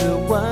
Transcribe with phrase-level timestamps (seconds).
[0.00, 0.47] 一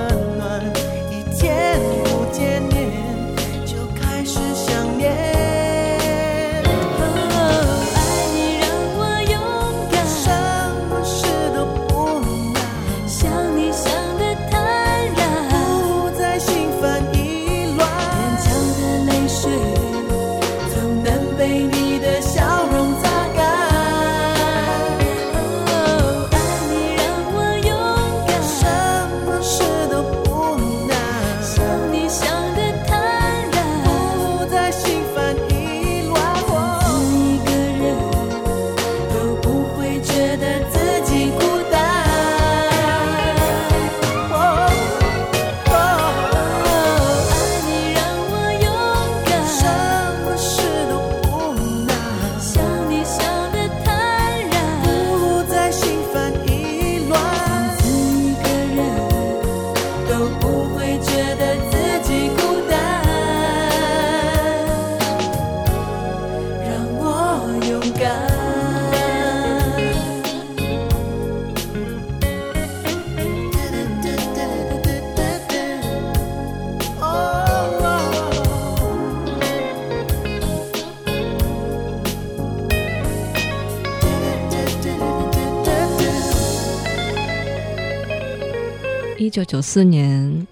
[89.37, 90.47] 九九四年，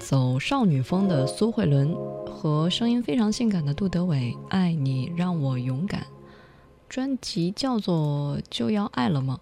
[0.00, 1.94] 走少女风的苏慧伦
[2.26, 6.00] 和声音非常性感的杜德伟，《爱你让我勇敢》
[6.88, 9.38] 专辑叫做《就要爱了吗》。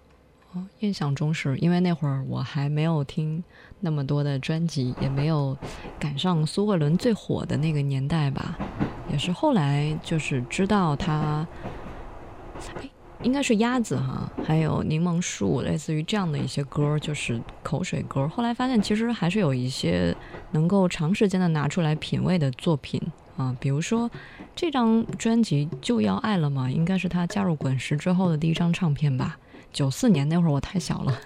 [0.81, 3.43] 印象中是因为那会儿我还没有听
[3.81, 5.57] 那么多的专辑，也没有
[5.99, 8.59] 赶上苏慧伦最火的那个年代吧。
[9.11, 11.49] 也是后来就是知道她，
[13.23, 18.27] 应该是鸭子哈，还有柠檬树，类似于这样的一些歌，就是口水歌。
[18.29, 20.15] 后来发现其实还是有一些
[20.51, 23.01] 能够长时间的拿出来品味的作品
[23.37, 24.11] 啊，比如说
[24.55, 29.39] 这张专辑《就要爱了嘛》，应该是他加入滚石之后的第一张唱片吧。
[29.73, 31.19] 九四年那会儿我太小了，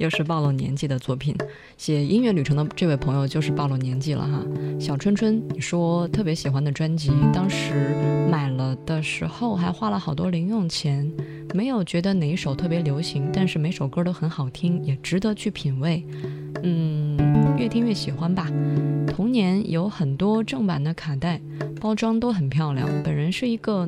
[0.00, 1.36] 又是暴露年纪的作品。
[1.76, 4.42] 写音乐旅程的这位朋友就是暴露年纪了哈。
[4.80, 7.94] 小春春，你说特别喜欢的专辑，当时
[8.30, 11.10] 买了的时候还花了好多零用钱，
[11.52, 16.02] 没有觉得哪一首特别流行，但是每首歌都很好听，也值得去品味。
[16.62, 17.16] 嗯，
[17.60, 18.46] 越听越喜欢吧。
[19.06, 21.38] 童年有很多正版的卡带，
[21.78, 22.88] 包装都很漂亮。
[23.04, 23.86] 本人是一个。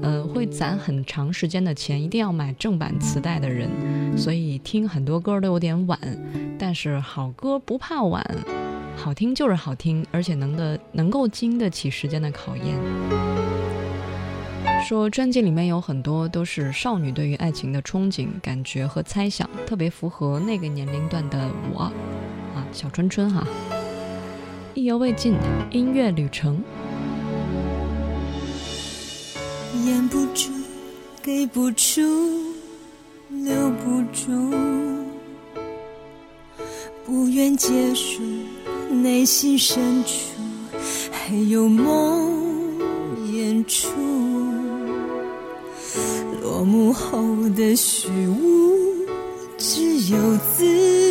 [0.00, 3.68] 呃，会攒很长时间的钱，一定要买正版磁带的人，
[4.16, 5.98] 所以听很多歌都有点晚。
[6.56, 8.24] 但是好歌不怕晚，
[8.94, 12.78] 好听就是好听，而且能的能够经得起时间的考验。
[14.86, 21.90] 说专辑里面有很多都是少女对于爱情的憧憬、感觉和猜想，特别符合那个年龄段的我，
[22.72, 23.46] 小春春哈，
[24.74, 25.34] 意犹未尽，
[25.70, 26.62] 音乐旅程。
[29.84, 30.50] 掩不住，
[31.22, 32.00] 给不出，
[33.30, 34.54] 留不住，
[37.04, 38.22] 不愿结束。
[38.90, 40.12] 内心深处
[41.10, 42.78] 还有梦
[43.32, 43.88] 演出，
[46.40, 48.72] 落幕后的虚无，
[49.58, 50.18] 只有
[50.56, 51.07] 自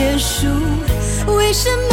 [0.00, 0.46] 结束？
[1.36, 1.89] 为什么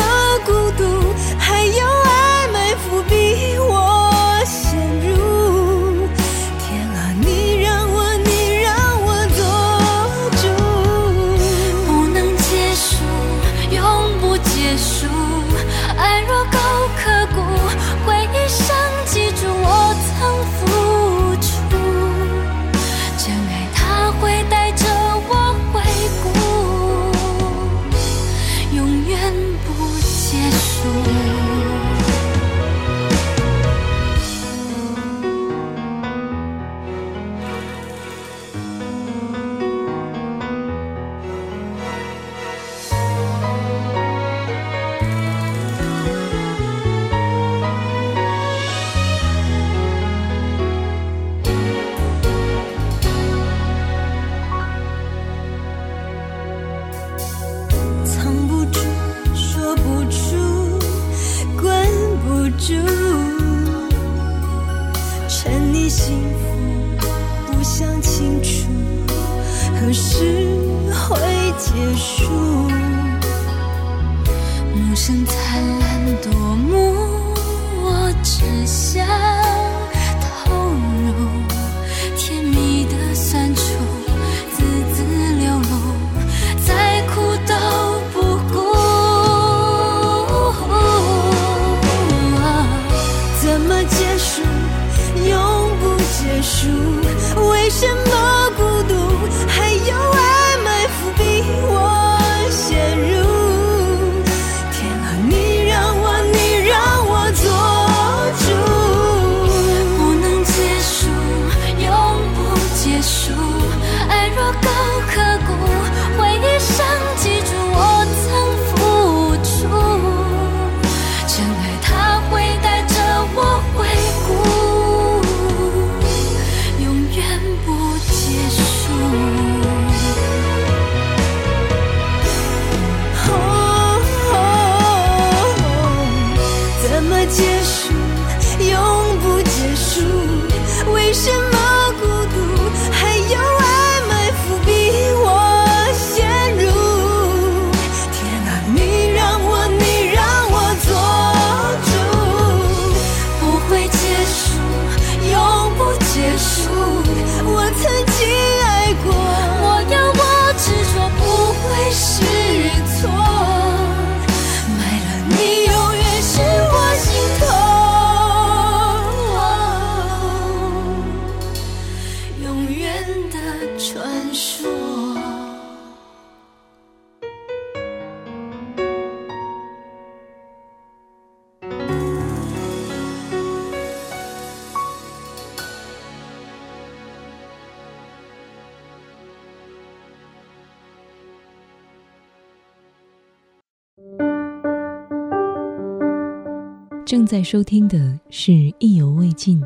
[197.28, 197.98] 在收听的
[198.30, 199.62] 是《意犹未尽》。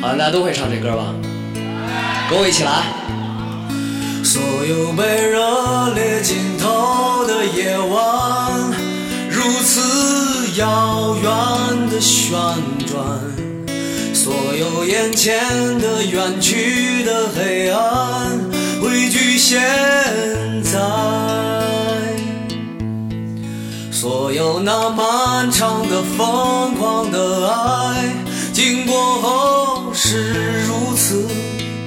[0.00, 1.14] 好像大家都会唱这歌吧？
[2.30, 3.04] 跟我一起来。
[4.24, 8.53] 所有被热烈浸透的夜晚，
[9.44, 12.32] 如此遥远的旋
[12.86, 13.04] 转，
[14.14, 15.38] 所有眼前
[15.78, 18.40] 的远去的黑暗，
[18.80, 19.60] 汇聚现
[20.62, 20.80] 在。
[23.92, 28.14] 所有那漫长的疯狂的爱，
[28.50, 31.28] 经过后是如此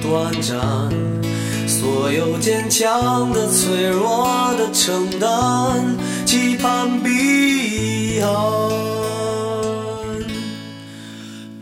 [0.00, 0.56] 短暂。
[1.66, 5.96] 所有坚强的、脆弱的承担，
[6.28, 8.30] 期盼彼岸。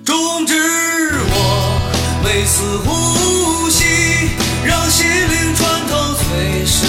[0.05, 0.55] 终止
[1.31, 1.35] 我
[2.25, 3.85] 每次呼吸，
[4.65, 6.86] 让心灵穿透最深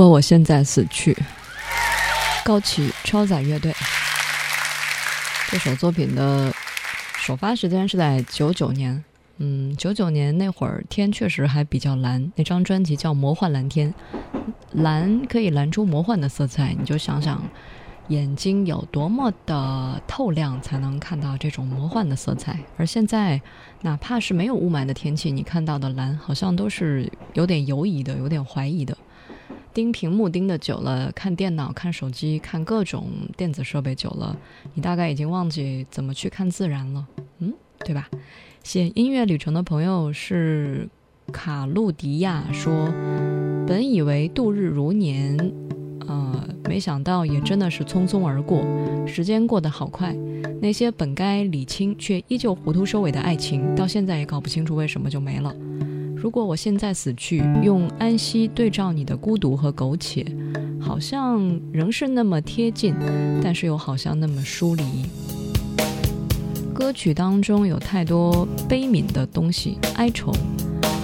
[0.00, 1.14] 果我现在死去，
[2.42, 3.70] 高启超载乐队。
[5.50, 6.50] 这首作品的
[7.18, 9.04] 首发时间是在九九年，
[9.36, 13.92] 嗯，九九年那会儿天确实还比较蓝，那张专辑叫《魔幻蓝天》，
[14.72, 17.42] 蓝可以蓝出魔幻的色彩，你就想想。
[18.08, 22.58] 眼睛有多么的透亮，才能看到这种魔幻的色彩？
[22.76, 23.40] 而现在，
[23.82, 28.96] 哪怕是没有雾霾的天气，你看到的蓝好像都是有点犹疑的，有点怀疑的。
[29.80, 34.36] 盯屏幕盯的久了，看电脑、看手机、看各种电子设备久了，
[34.74, 37.06] 你大概已经忘记怎么去看自然了，
[37.38, 38.06] 嗯，对吧？
[38.62, 40.86] 写音乐旅程的朋友是
[41.32, 42.92] 卡路迪亚说
[43.66, 45.38] ：“本以为度日如年。”
[46.06, 48.62] 呃，没想到也真的是匆匆而过，
[49.06, 50.14] 时间过得好快。
[50.60, 55.54] 那些本该理清却依旧糊涂收尾的爱情，到现在也搞不清楚为什么就没了。
[56.22, 60.22] 如果我现在死去，用安息对照你的孤独和苟且，
[60.78, 61.40] 好像
[61.72, 62.94] 仍是那么贴近，
[63.42, 64.84] 但是又好像那么疏离。
[66.74, 70.30] 歌曲当中有太多悲悯的东西，哀愁，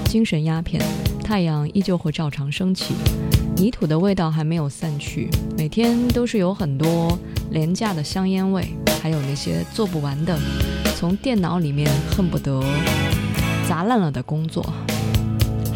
[0.05, 0.83] 精神鸦片，
[1.25, 2.93] 太阳依旧会照常升起。
[3.57, 7.19] 泥土的味道还没有散去，每天都是有很多
[7.53, 8.69] 廉价的香烟味，
[9.03, 10.39] 还有那些做不完的，
[10.95, 12.63] 从电脑里面恨不得
[13.67, 14.63] 砸烂了的工作。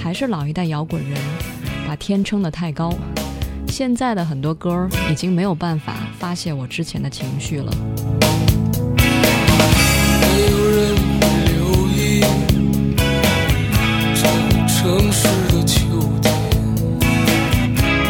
[0.03, 1.21] 还是老一代摇滚人
[1.87, 2.93] 把天撑得太高，
[3.69, 7.71] 现在的很多歌已经没有办法发泄我之前的情绪了。
[10.21, 10.97] 没有人
[11.45, 12.25] 留意
[14.15, 15.79] 这个城市的秋
[16.23, 16.33] 天。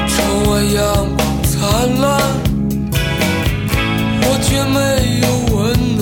[0.08, 0.16] 窗
[0.48, 0.80] 外阳
[1.16, 1.60] 光灿
[2.00, 2.08] 烂，
[4.22, 4.78] 我却没
[5.20, 5.26] 有
[5.56, 5.58] 温
[5.96, 6.00] 暖。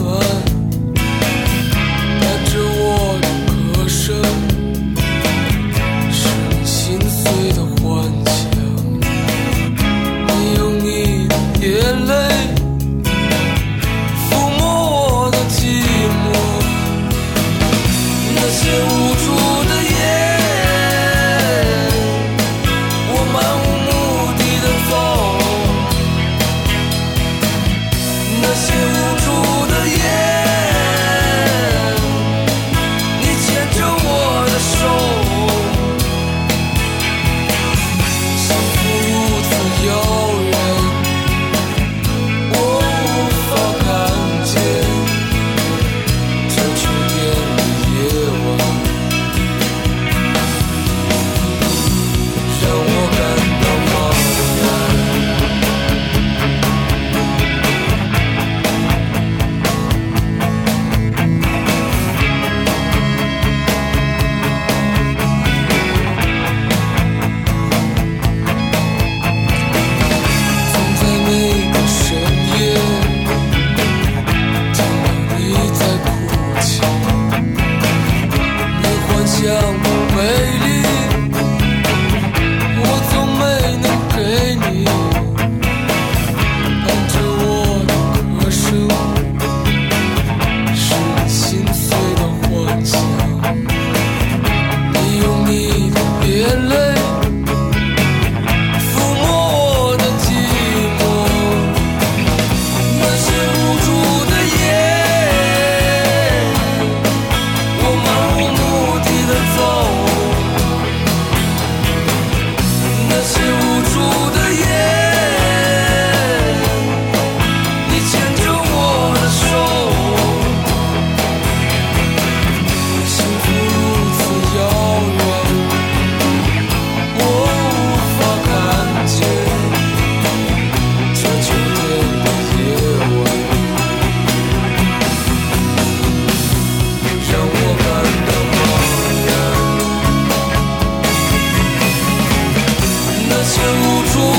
[143.58, 144.37] 很无助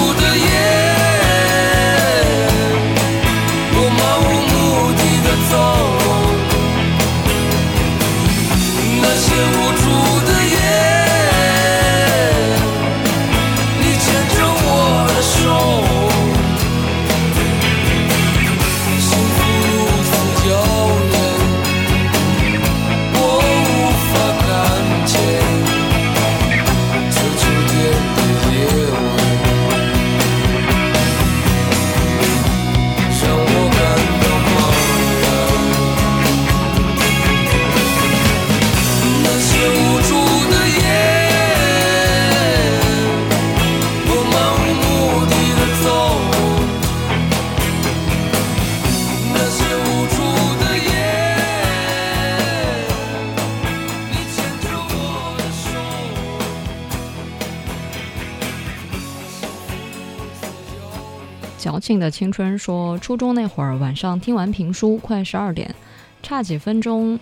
[61.90, 65.74] 庆的青春说，初中那会儿晚上听完评书，快十二点，
[66.22, 67.20] 差几分钟，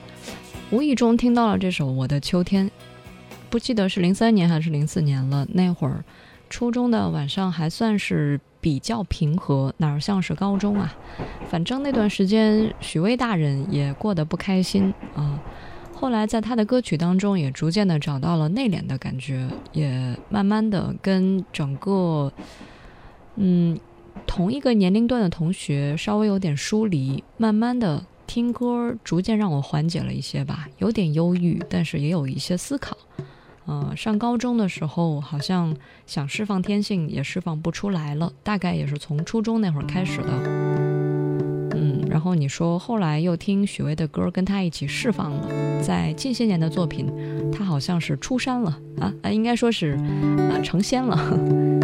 [0.72, 2.68] 无意中听到了这首《我的秋天》，
[3.50, 5.48] 不记得是零三年还是零四年了。
[5.54, 6.04] 那会儿
[6.50, 10.94] 初中的晚上还算是比较平和，哪像是高中啊？
[11.48, 15.40] 反正那段时间，许巍大人也过得不开心啊。
[15.94, 22.30] 后来在他的歌曲当中，也逐渐的找到了内敛的感觉，也慢慢的跟整个，
[23.38, 23.80] 嗯，
[24.26, 27.24] 同一个年龄段的同学稍微有点疏离。
[27.38, 32.98] 慢慢的听歌，逐渐让我缓解了一些吧，有点忧郁，但是也有一些思考。
[33.68, 35.76] 嗯，上高中的时候，好像
[36.06, 40.28] 想释放天性也释放不出来了，大概也是从初中那会儿开始的。
[41.76, 47.12] 嗯，然后你说后来又听许巍的歌，跟他一起释放了，在近些年的作品，
[47.52, 50.00] 他好像是出山了啊啊，应该说是
[50.50, 51.77] 啊成仙了。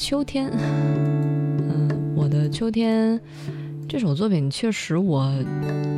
[0.00, 1.86] 秋天，嗯，
[2.16, 3.20] 我的秋天
[3.86, 5.20] 这首作品确实我，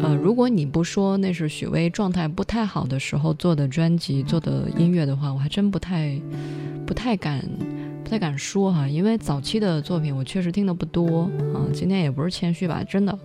[0.02, 6.20] 呃，如果你不说那是许巍状态不太好的时候做的专辑做的音乐的话，我还真不太
[6.84, 7.40] 不太敢
[8.02, 8.10] 不。
[8.10, 11.64] 太敢说哈，因为早期的作品我确实听的不多啊。
[11.72, 13.18] 今天也不是谦虚吧，真的，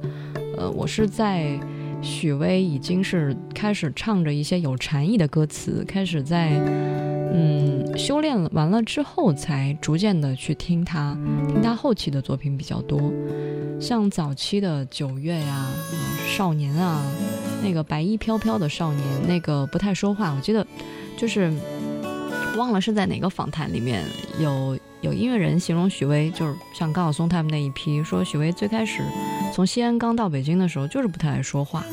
[0.57, 1.59] 呃，我是在
[2.01, 6.51] 许巍已经是开始唱着一些有禅意的歌词，开始在
[7.33, 13.11] 嗯修炼完了之后，才逐渐的去听他，听他后期的作品比较多。
[13.81, 15.65] 像早期的九月呀、
[16.27, 17.03] 少年啊，
[17.63, 20.65] 那个白衣飘飘的少年，那个不太说话，我记得
[21.17, 21.51] 就是。
[22.55, 24.03] 忘了是在哪个访谈里面
[24.39, 29.03] 有有音乐人形容许巍，就是像高晓松他们那一批，说许巍最开始
[29.53, 31.83] 从西安刚到北京的时候就是不太爱说话，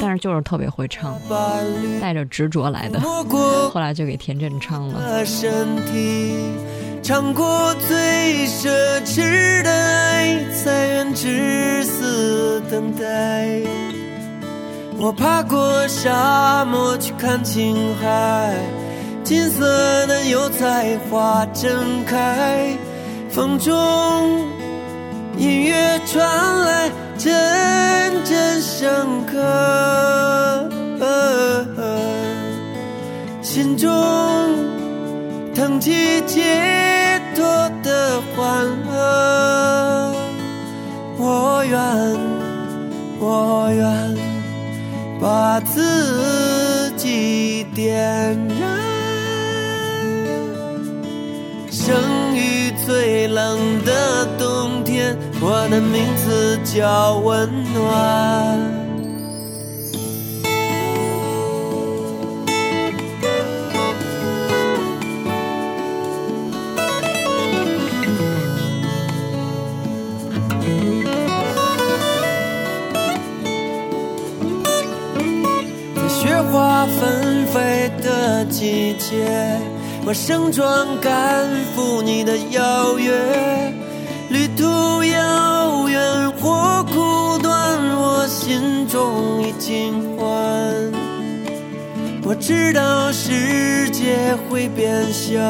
[0.00, 1.18] 但是就是特别会唱，
[2.00, 5.24] 带着执着来的，后来就给田震唱了。
[7.02, 8.68] 唱过最奢
[9.04, 13.60] 侈的爱，才愿至死等待。
[14.98, 18.54] 我爬过沙漠去看青海。
[19.24, 22.76] 金色的油菜花正开，
[23.30, 23.74] 风中
[25.36, 26.49] 音乐传来，
[28.80, 28.88] 深
[29.26, 29.36] 刻，
[33.42, 33.90] 心中
[35.54, 37.44] 腾起解脱
[37.82, 40.14] 的欢乐。
[41.18, 41.78] 我愿，
[43.18, 44.16] 我愿
[45.20, 48.80] 把自己点燃。
[51.70, 58.69] 生于最冷的冬天，我的名字叫温暖。
[78.60, 79.26] 季节。
[80.04, 83.10] 我盛装赶赴你的邀约，
[84.28, 87.50] 旅途遥远或苦短，
[87.96, 90.28] 我心中已经欢。
[92.22, 95.40] 我知道世界会变小，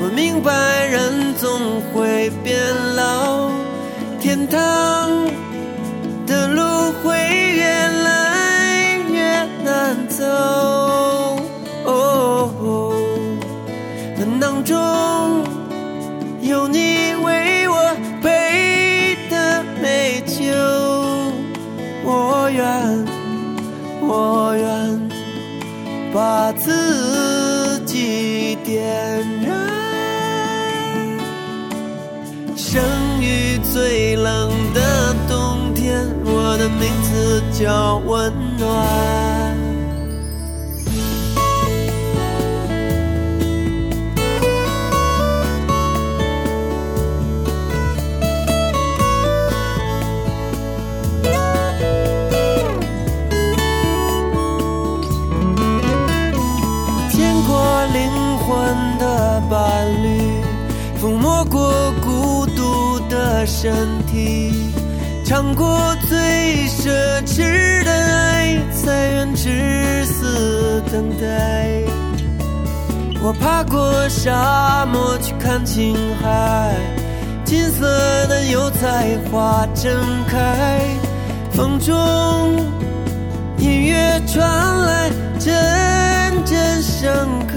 [0.00, 0.50] 我明白
[0.86, 1.60] 人总
[1.92, 2.58] 会变
[2.96, 3.50] 老，
[4.18, 4.58] 天堂
[6.26, 6.62] 的路
[7.02, 7.18] 会
[7.54, 10.24] 越来越难走。
[14.40, 14.76] 囊中
[16.42, 20.42] 有你为我备的美酒，
[22.04, 23.06] 我愿，
[24.02, 25.10] 我愿
[26.12, 28.82] 把自己点
[29.42, 29.54] 燃。
[32.54, 32.82] 生
[33.20, 39.43] 于最冷的冬天，我的名字叫温暖。
[63.64, 63.72] 身
[64.06, 64.52] 体，
[65.24, 66.18] 尝过最
[66.68, 66.90] 奢
[67.24, 71.80] 侈的爱，才愿至死等待。
[73.22, 76.74] 我爬过沙漠去看青海，
[77.46, 77.86] 金色
[78.26, 79.98] 的油菜花正
[80.28, 80.80] 开，
[81.50, 81.94] 风中
[83.56, 84.46] 音乐传
[84.82, 87.10] 来，阵阵深
[87.46, 87.54] 刻。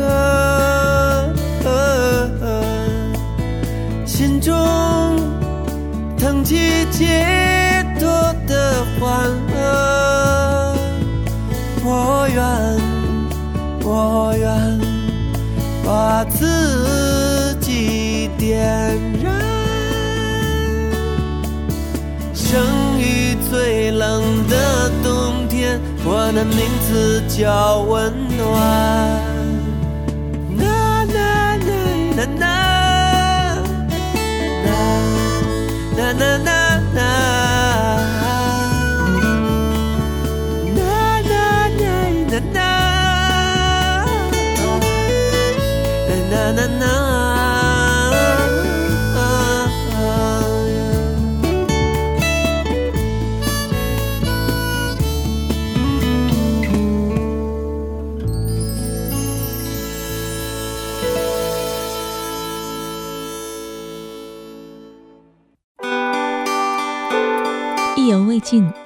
[6.17, 8.09] 腾起解脱
[8.47, 10.75] 的欢乐，
[11.83, 12.43] 我愿
[13.83, 14.47] 我愿
[15.85, 18.57] 把自己点
[19.21, 19.33] 燃。
[22.33, 29.26] 生于最冷的冬天，我的名字叫温暖。
[36.17, 36.59] na na
[36.95, 37.09] na.
[40.77, 42.66] Na na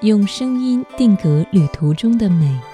[0.01, 2.70] 用声音定格旅途中的美。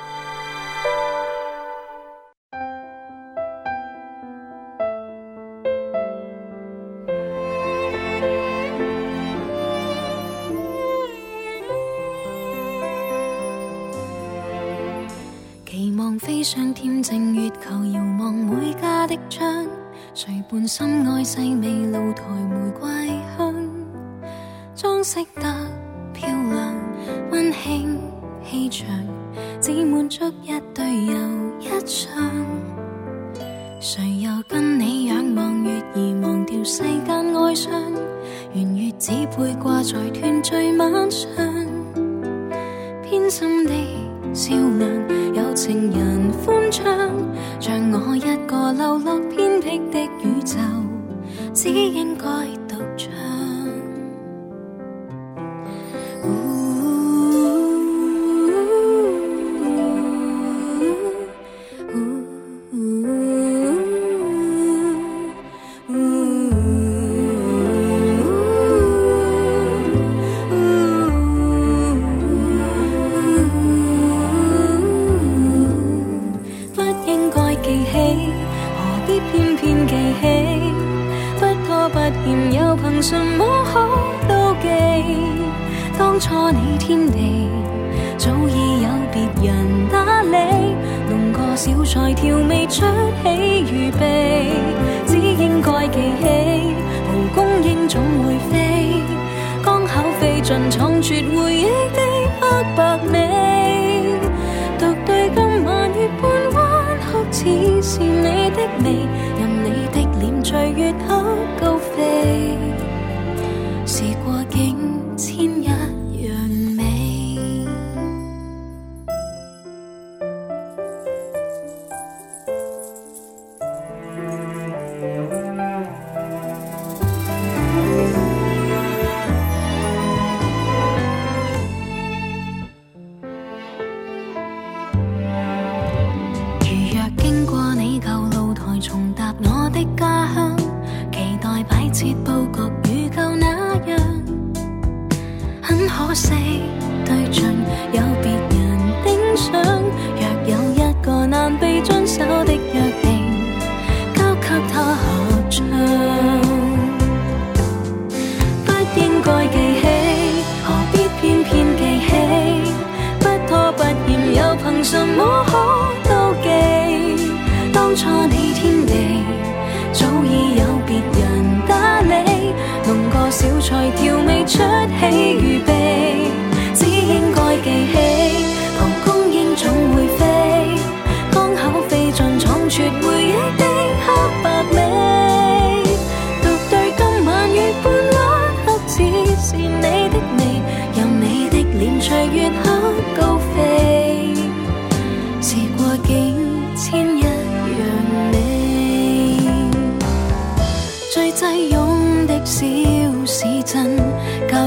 [173.40, 174.58] 小菜调味，出
[175.00, 175.87] 起预备。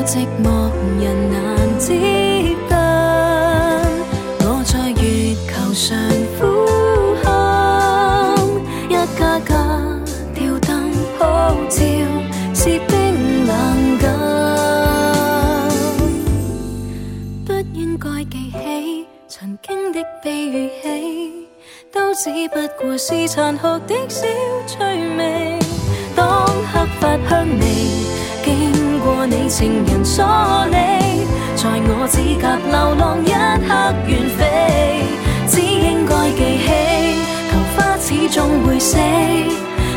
[0.06, 0.48] 寂寞
[0.98, 1.38] 人难
[1.78, 1.86] 接
[2.68, 2.74] 近，
[4.40, 5.02] 我在月
[5.46, 5.88] 球上
[6.38, 6.40] 苦
[7.22, 7.28] 心，
[8.88, 9.50] 一家家
[10.34, 10.68] 吊灯
[11.18, 11.20] 普
[11.68, 11.76] 照
[12.54, 12.58] 是
[12.88, 13.50] 冰冷
[13.98, 14.02] 感。
[17.44, 21.46] 不应该记起曾经的悲与喜，
[21.92, 24.26] 都只不过是残酷的小
[24.66, 24.78] 趣
[25.18, 25.58] 味。
[26.16, 27.64] 当黑发香味。
[29.02, 30.24] 过你情人所
[30.70, 30.76] 你，
[31.56, 33.32] 在我指甲流浪一
[33.66, 33.68] 刻
[34.06, 34.40] 远飞，
[35.48, 36.68] 只应该记起，
[37.50, 38.96] 头花始终会死，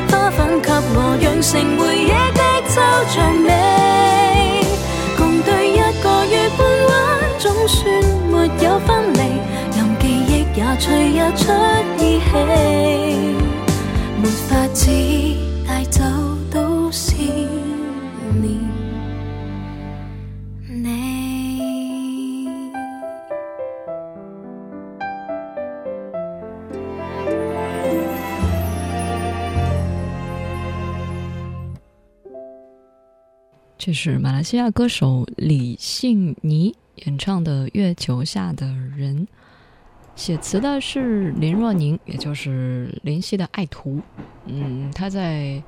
[0.09, 2.75] 花粉给我养成回忆的抽
[3.09, 3.47] 象美，
[5.17, 6.91] 共对一个月半弯，
[7.39, 7.81] 总算
[8.31, 9.19] 没有分离，
[9.75, 11.41] 任记忆也随日出
[11.99, 12.31] 意气，
[14.21, 14.81] 没法子
[33.85, 39.27] 这是马来西亚歌手李信尼演唱的《月球下的人》，
[40.15, 43.99] 写词的是林若宁，也就是林夕的爱徒。
[44.45, 45.61] 嗯，他在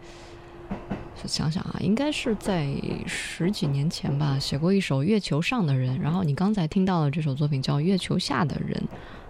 [1.26, 2.74] 想想啊，应该是在
[3.06, 8.82] 十几年前吧，写过一首《月球上的人》，然后你刚才听到的这首作品叫《月球下的人》，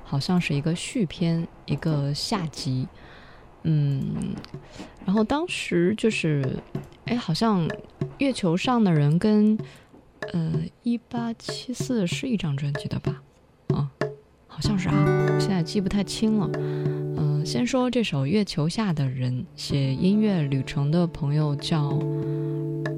[0.04, 2.88] 好像是一个续篇，一个下集。
[3.68, 4.36] 嗯
[5.06, 6.58] 然后当时就是，
[7.06, 7.68] 哎，好像
[8.20, 9.58] 月球上的人跟
[10.34, 13.22] 呃一八七四是一张专辑的吧？
[13.68, 13.92] 啊，
[14.48, 16.50] 好像是啊，现在记不太清了。
[17.18, 21.92] 嗯、先说这首《月球下的人》，写音乐旅程的朋友叫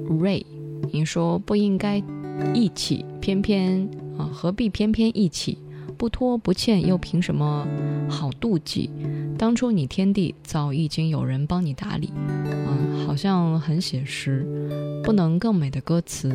[0.08, 0.44] Ray，
[0.92, 2.02] 你说不应该
[2.54, 5.58] 一起，偏偏啊，何必偏偏一起？
[5.98, 7.66] 不拖不欠，又凭什么
[8.08, 8.88] 好妒忌？
[9.36, 14.46] 当初你天地早已经有人帮你打理，嗯，好像很写实，
[15.02, 16.32] 不能更美的歌词。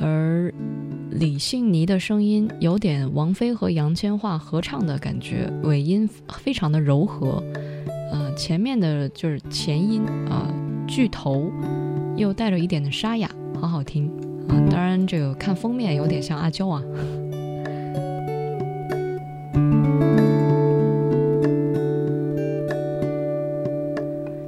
[0.00, 0.54] 而
[1.10, 7.42] 李信妮的声音有点王菲和杨千嬅合唱的感觉，尾音非常的柔和，
[8.12, 10.48] 呃，前面的就是前音啊、
[10.86, 11.50] 巨头
[12.16, 13.28] 又带着一点的沙哑，
[13.60, 14.08] 好好听
[14.48, 16.80] 啊、当然，这个看封面有点像阿娇啊。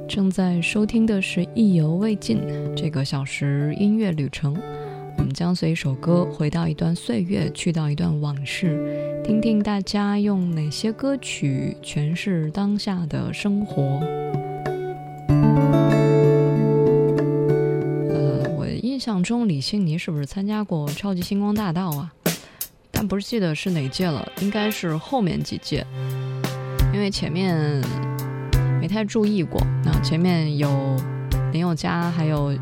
[0.07, 2.37] 正在收听的是《意犹未尽》
[2.73, 4.57] 这个小时音乐旅程，
[5.17, 14.01] 我们将随一首歌回到一段岁月，去到一段往事，听听大家用哪些歌曲诠释当下的生活。
[18.09, 22.13] 呃，我印象中李欣妮是不是参加过《超级星光大道》啊？
[23.07, 25.85] 不是记得是哪届了，应该是后面几届，
[26.93, 27.83] 因为前面
[28.79, 29.61] 没太注意过。
[29.83, 30.69] 那前面有
[31.51, 32.57] 林宥嘉，还有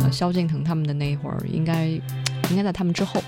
[0.00, 3.22] 呃萧敬腾他们的那一会儿，应该应该在他们之后。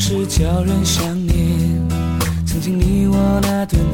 [0.00, 1.38] 是叫人想念，
[2.46, 3.89] 曾经你我那段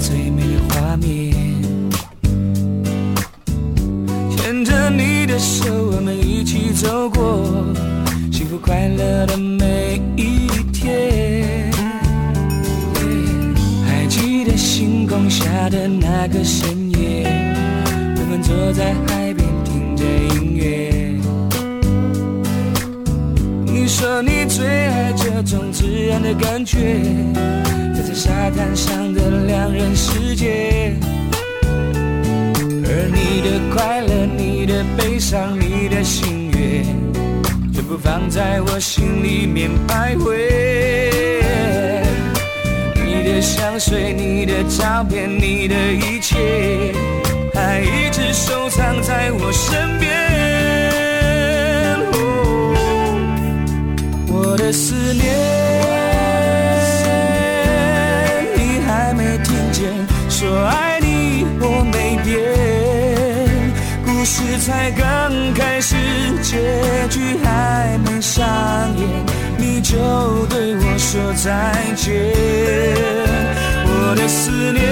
[44.76, 46.36] 照片、你的一切，
[47.54, 50.12] 还一直收藏在我身边。
[54.28, 55.24] 我的思念，
[58.54, 59.90] 你还没听见？
[60.28, 62.38] 说爱你我没变，
[64.04, 65.96] 故事才刚开始，
[66.42, 66.58] 结
[67.08, 68.44] 局还没上
[68.98, 69.08] 演，
[69.56, 69.96] 你就
[70.50, 72.65] 对我说再见。
[74.09, 74.84] 我的思念，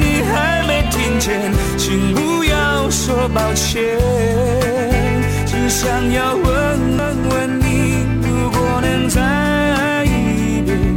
[0.00, 1.52] 你还没听见？
[1.76, 3.98] 请不要说抱歉。
[5.44, 6.44] 只想要问
[7.28, 10.94] 问你，如果能再爱一遍，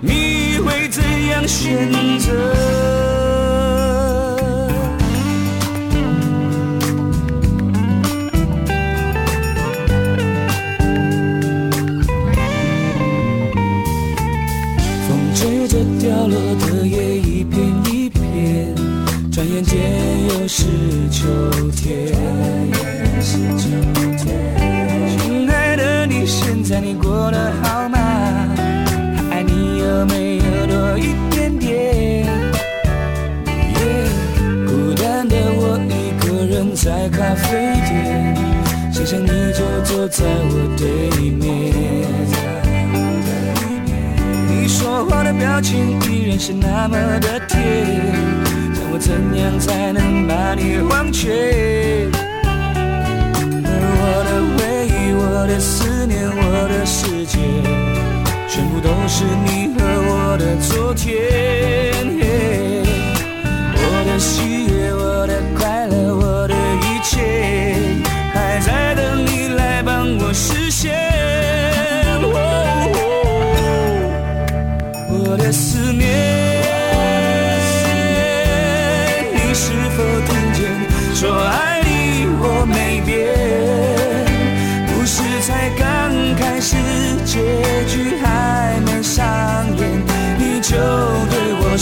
[0.00, 1.88] 你会怎样选
[2.18, 3.01] 择？
[21.22, 21.28] 秋
[21.70, 22.10] 天。
[23.22, 23.46] 亲
[25.48, 27.96] 爱的，你现在你过得好吗？
[29.30, 32.26] 爱你有没有多一点点？
[34.66, 38.34] 孤单的我一个人在咖啡店，
[38.92, 41.72] 想想你就坐在我对面。
[44.48, 47.60] 你说话的表情依然是那么的甜，
[49.02, 52.08] 怎样才能把你忘却？
[53.64, 57.36] 而我的回忆，我的思念，我的世界，
[58.48, 61.10] 全部都是你和我的昨天。
[63.74, 64.68] 我的心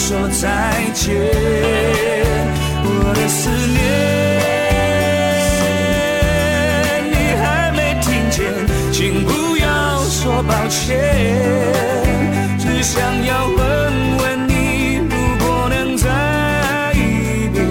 [0.00, 0.48] 说再
[0.94, 1.14] 见。
[2.82, 3.78] 我的思念，
[7.12, 8.40] 你还没听见，
[8.90, 10.98] 请不要说抱歉。
[12.58, 13.56] 只想要问
[14.16, 16.08] 问你，如果能再
[16.94, 16.98] 一
[17.52, 17.62] 遍，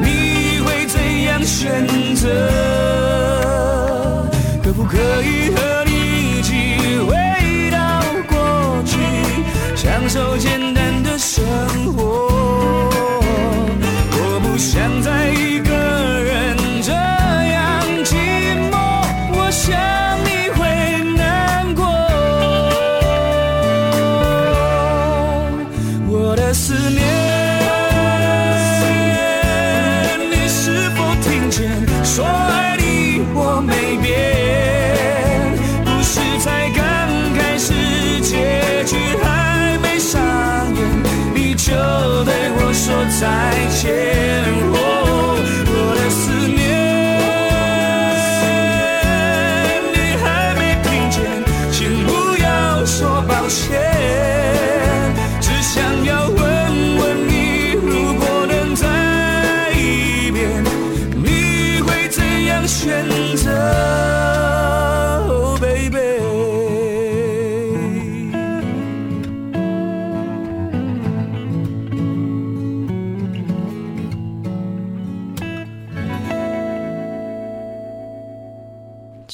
[0.00, 0.06] 你
[0.60, 1.84] 会怎样选
[2.14, 2.28] 择？
[4.62, 5.90] 可不可以和你
[6.38, 6.52] 一起
[7.00, 7.10] 回
[7.72, 8.96] 到过去，
[9.74, 10.38] 享受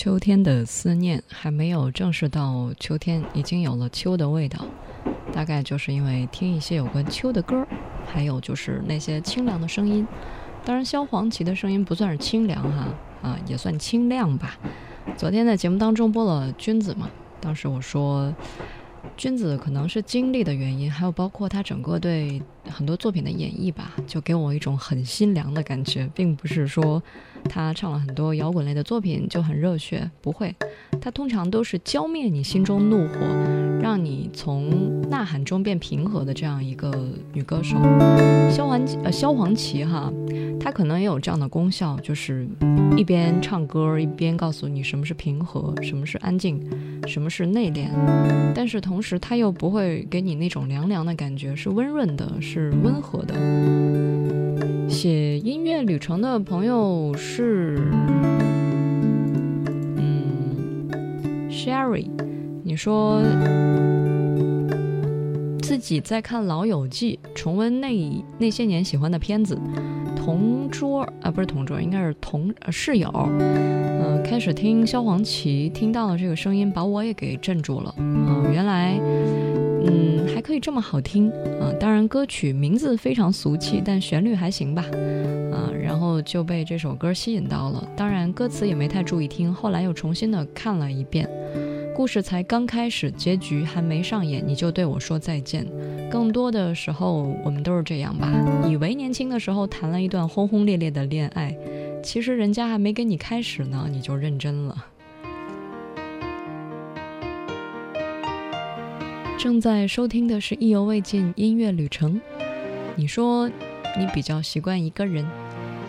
[0.04, 4.62] 秋天的思念还没有正式到秋天，已经有了秋的味道。
[5.32, 7.66] 大概就是因为听一些有关秋的歌，
[8.06, 10.06] 还有就是那些清凉的声音。
[10.62, 12.88] 当然，萧煌奇的声音不算是清凉哈，
[13.22, 14.58] 啊，也算清亮吧。
[15.16, 17.08] 昨天在节目当中播了《君子》嘛，
[17.40, 18.30] 当时我说，
[19.16, 27.02] 君子可能是经历的原因，还有包括他整个对很多作品的演绎吧，就给我一种很心凉的感觉，并不是说
[27.48, 30.54] 他唱了很多摇滚类的作品就很热血，不会，
[31.00, 33.14] 他通常都是浇灭你心中怒火，
[33.84, 36.90] 让你从呐喊中变平和的这样一个
[37.34, 37.76] 女歌手。
[38.50, 40.10] 萧煌呃萧煌奇哈，
[40.58, 42.48] 她可能也有这样的功效，就是
[42.96, 46.58] 一边唱歌一边告诉你什么是平和，什么是安静，
[47.06, 47.90] 什么是内敛，
[48.54, 53.34] 但是同时她又不会给你那种凉凉的感觉，是温润的，是温和的。
[54.88, 57.78] 写音乐旅程的朋友是，
[59.98, 60.88] 嗯
[61.50, 62.08] ，Sherry，
[62.66, 63.20] 你说
[65.60, 69.58] 自己在看《老友记》，重温那那些年喜欢的片子，
[70.16, 77.94] 同桌啊不是同桌，应该是同、室友，嗯、开始听萧煌奇，听到了这个声音，把我也给镇住了。
[77.98, 78.98] 嗯、原来，
[79.84, 81.68] 嗯，还可以这么好听啊！
[81.78, 84.82] 当然，歌曲名字非常俗气，但旋律还行吧。
[85.52, 87.86] 啊，然后就被这首歌吸引到了。
[87.94, 91.28] 当然，歌词也没太注意听，后来又重新的看了一遍。
[91.94, 95.64] 故事才刚开始，结局还没上演，你就对我说再见。
[96.10, 98.28] 更多的时候，我们都是这样吧，
[98.68, 101.56] 以为年轻的时候谈了一段轰轰烈烈的恋爱，
[102.02, 104.86] 其实人家还没跟你开始呢，你就认真了。
[109.38, 112.14] 正在收听的是《意犹未尽音乐旅程》。
[112.96, 113.48] 你说
[113.96, 115.24] 你比较习惯一个人，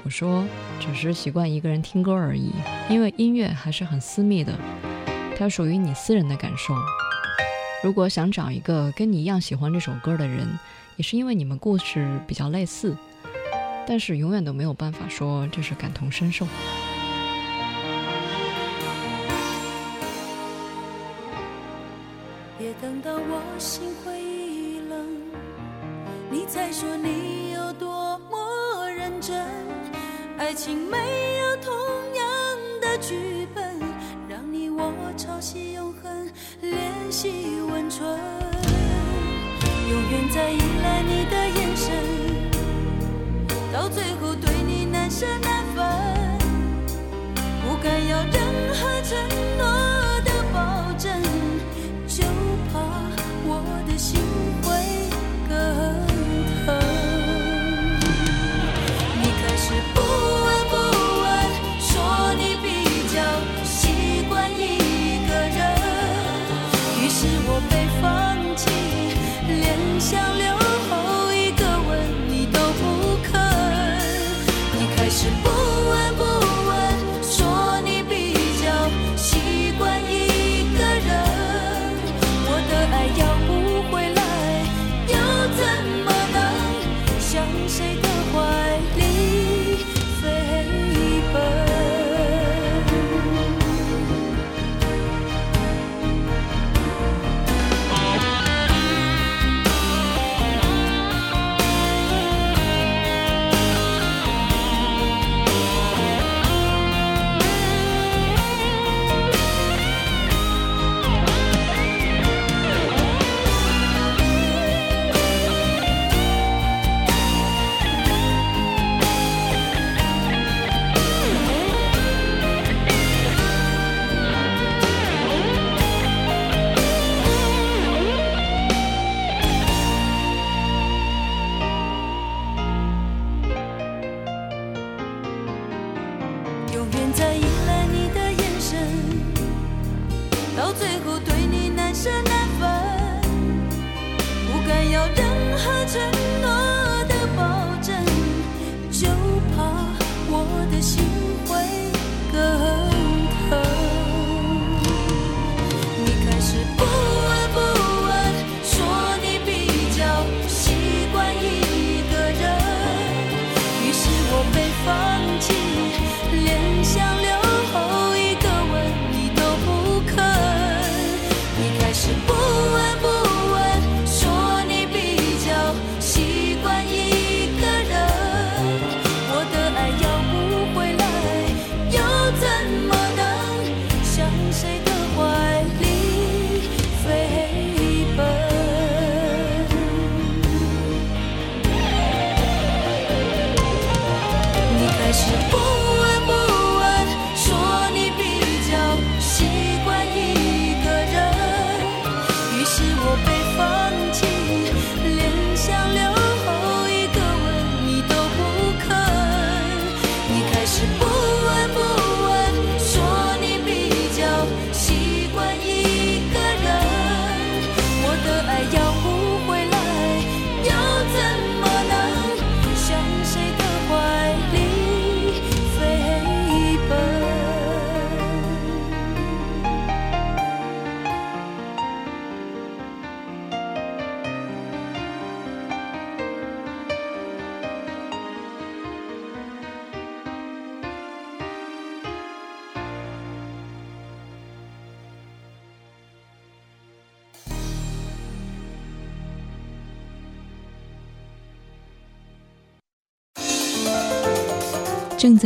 [0.04, 0.44] 我说
[0.80, 2.52] 只是习惯一个人听歌而已，
[2.90, 4.54] 因为音乐还是很私密的。
[5.38, 6.74] 它属于你私人的感受。
[7.84, 10.48] 如果想找一个跟你一样喜欢这首歌的人，
[10.96, 12.96] 也是因为你们故事比较类似，
[13.86, 16.48] 但是永远都没有办法说这是感同身受。
[22.58, 25.06] 别等到我心灰意冷，
[26.32, 29.46] 你才说你有多么认真。
[30.38, 30.98] 爱情没
[31.38, 31.74] 有同
[32.16, 32.26] 样
[32.82, 33.65] 的剧本，
[35.36, 36.32] 朝夕永恒，
[36.62, 38.08] 联系温存。
[39.90, 41.92] 永远在依赖你的眼神，
[43.74, 45.86] 到最后对你难舍难分。
[47.66, 48.24] 不敢要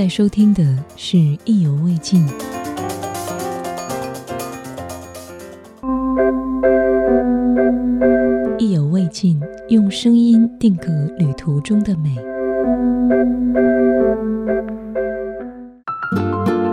[0.10, 0.64] 收听的
[0.96, 2.26] 是《意犹未尽》。
[8.58, 9.40] 意犹未尽，
[9.70, 10.88] 用声音定格
[11.20, 12.16] 旅途中的美。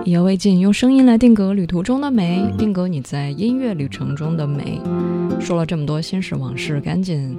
[0.05, 4.80] 意犹未尽，用声音来定格旅途中的美，定格你在音乐旅程中的美。
[5.39, 7.37] 说了这么多心事往事，赶紧，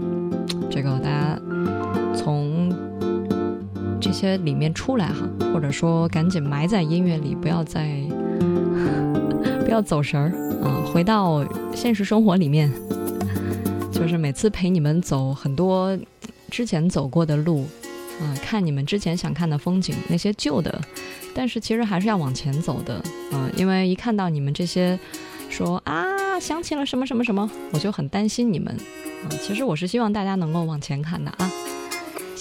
[0.70, 1.40] 这个大家
[4.08, 8.02] 这些里面出来哈，或者说赶紧埋在音乐里，不要再
[9.66, 10.32] 不要走神儿
[10.64, 11.46] 啊，回到
[11.76, 12.72] 现实生活里面。
[13.92, 15.98] 就是每次陪你们走很多
[16.50, 17.66] 之前走过的路，
[18.22, 20.80] 啊，看你们之前想看的风景，那些旧的，
[21.36, 23.04] 但是其实还是要往前走的，
[23.34, 24.98] 嗯，因为一看到你们这些
[25.50, 31.52] 说啊想起了什么什么什么，我就很担心你们，啊，其实我是希望大家能够往前看的啊，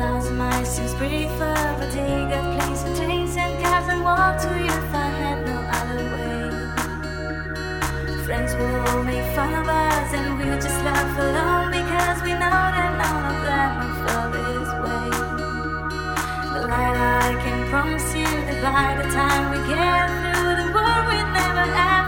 [0.00, 4.40] thousand miles seems pretty far, but they got planes and trains and cars and walk
[4.40, 6.40] to you if I had no other way.
[8.24, 12.60] Friends will all make fun of us and we'll just laugh alone because we know
[12.76, 15.08] that none of them will feel this way.
[16.52, 21.04] But like I can promise you that by the time we get through the world,
[21.08, 21.99] we'll never ever